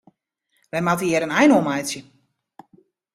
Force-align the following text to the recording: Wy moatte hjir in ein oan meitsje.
Wy 0.71 0.79
moatte 0.83 1.05
hjir 1.07 1.25
in 1.25 1.35
ein 1.37 1.55
oan 1.57 1.67
meitsje. 1.67 2.01